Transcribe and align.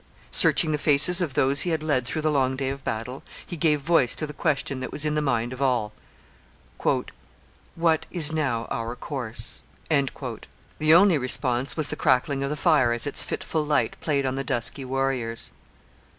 Searching 0.31 0.71
the 0.71 0.79
faces 0.79 1.21
of 1.21 1.35
those 1.35 1.61
he 1.61 1.69
had 1.69 1.83
led 1.83 2.07
through 2.07 2.23
the 2.23 2.31
long 2.31 2.55
day 2.55 2.69
of 2.69 2.83
battle, 2.83 3.21
he 3.45 3.55
gave 3.55 3.81
voice 3.81 4.15
to 4.15 4.25
the 4.25 4.33
question 4.33 4.79
that 4.79 4.91
was 4.91 5.05
in 5.05 5.13
the 5.13 5.21
mind 5.21 5.53
of 5.53 5.61
all 5.61 5.93
'What 7.75 8.07
is 8.09 8.31
now 8.33 8.65
our 8.71 8.95
course?' 8.95 9.61
The 9.91 10.93
only 10.95 11.19
response 11.19 11.77
was 11.77 11.89
the 11.89 11.95
crackling 11.95 12.41
of 12.41 12.49
the 12.49 12.57
fire 12.57 12.91
as 12.93 13.05
its 13.05 13.21
fitful 13.23 13.63
light 13.63 13.95
played 14.01 14.25
on 14.25 14.33
the 14.33 14.43
dusky 14.43 14.83
warriors. 14.83 15.51